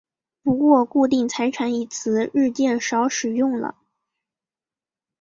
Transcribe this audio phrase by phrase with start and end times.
[0.41, 3.75] 不过固定财产一词日渐少使用了。